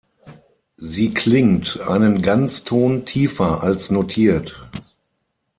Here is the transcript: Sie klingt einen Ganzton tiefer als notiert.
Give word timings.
Sie 0.77 1.13
klingt 1.13 1.79
einen 1.81 2.23
Ganzton 2.23 3.05
tiefer 3.05 3.61
als 3.61 3.91
notiert. 3.91 4.67